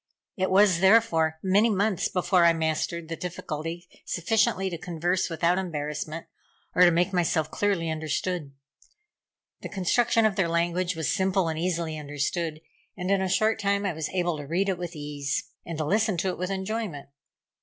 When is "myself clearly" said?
7.13-7.87